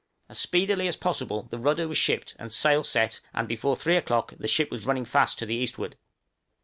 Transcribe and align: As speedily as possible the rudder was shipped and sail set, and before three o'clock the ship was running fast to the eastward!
As 0.29 0.39
speedily 0.39 0.87
as 0.87 0.95
possible 0.97 1.43
the 1.43 1.59
rudder 1.59 1.87
was 1.87 1.95
shipped 1.95 2.35
and 2.39 2.51
sail 2.51 2.83
set, 2.83 3.21
and 3.35 3.47
before 3.47 3.75
three 3.75 3.97
o'clock 3.97 4.33
the 4.39 4.47
ship 4.47 4.71
was 4.71 4.83
running 4.83 5.05
fast 5.05 5.37
to 5.37 5.45
the 5.45 5.53
eastward! 5.53 5.95